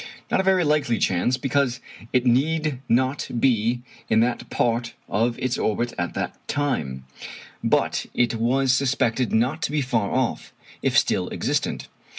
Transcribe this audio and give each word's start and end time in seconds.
Not 0.31 0.39
a 0.39 0.43
very 0.43 0.63
likely 0.63 0.97
chance, 0.97 1.37
because 1.37 1.79
it 2.11 2.25
need 2.25 2.79
not 2.89 3.27
be 3.39 3.83
in 4.09 4.19
that 4.21 4.49
part 4.49 4.95
of 5.07 5.37
its 5.37 5.59
orbit 5.59 5.93
at 5.95 6.15
the 6.15 6.31
time; 6.47 7.05
but 7.63 8.07
it 8.15 8.33
was 8.33 8.71
suspected 8.71 9.31
not 9.31 9.61
to 9.61 9.71
be 9.71 9.81
far 9.83 10.09
off 10.09 10.53
if 10.81 10.97
still 10.97 11.29
existent. 11.29 11.87